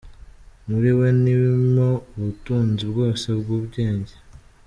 [0.69, 1.35] Muri we ni
[1.73, 4.15] mo ubutunzi bwose bw’ubwenge